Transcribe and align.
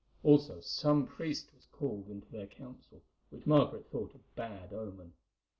Also, 0.23 0.59
some 0.61 1.05
priest 1.05 1.51
was 1.53 1.67
called 1.71 2.09
into 2.09 2.27
their 2.31 2.47
council, 2.47 3.03
which 3.29 3.45
Margaret 3.45 3.85
thought 3.91 4.15
a 4.15 4.35
bad 4.35 4.73
omen. 4.73 5.13